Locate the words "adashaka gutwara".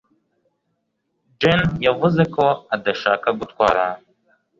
2.75-3.83